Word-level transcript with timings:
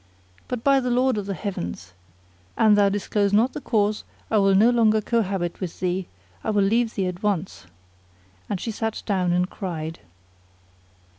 But 0.47 0.63
by 0.63 0.79
the 0.79 0.89
Lord 0.89 1.19
of 1.19 1.27
the 1.27 1.35
Heavens! 1.35 1.93
an 2.57 2.73
thou 2.73 2.89
disclose 2.89 3.33
not 3.33 3.53
the 3.53 3.61
cause 3.61 4.03
I 4.31 4.39
will 4.39 4.55
no 4.55 4.71
longer 4.71 4.99
cohabit 4.99 5.59
with 5.61 5.79
thee: 5.79 6.07
I 6.43 6.49
will 6.49 6.63
leave 6.63 6.95
thee 6.95 7.05
at 7.05 7.21
once." 7.21 7.67
And 8.49 8.59
she 8.59 8.71
sat 8.71 9.03
down 9.05 9.31
and 9.31 9.47
cried. 9.47 9.99